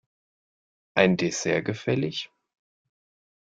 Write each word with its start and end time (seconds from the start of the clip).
Ein 0.95 1.15
Dessert 1.15 1.63
gefällig? 1.67 2.31